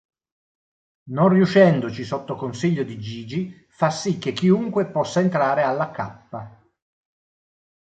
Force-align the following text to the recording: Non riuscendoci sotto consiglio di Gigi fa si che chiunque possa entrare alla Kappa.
Non 1.11 1.29
riuscendoci 1.29 2.03
sotto 2.03 2.33
consiglio 2.35 2.81
di 2.81 2.97
Gigi 2.99 3.67
fa 3.69 3.91
si 3.91 4.17
che 4.17 4.33
chiunque 4.33 4.87
possa 4.87 5.19
entrare 5.19 5.61
alla 5.61 5.91
Kappa. 5.91 6.67